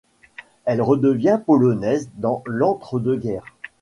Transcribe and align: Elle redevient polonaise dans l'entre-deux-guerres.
Elle 0.65 0.81
redevient 0.81 1.37
polonaise 1.45 2.09
dans 2.17 2.41
l'entre-deux-guerres. 2.47 3.45